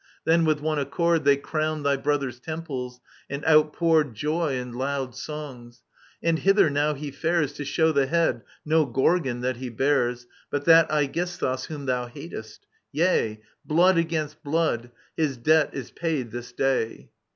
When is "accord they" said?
0.79-1.37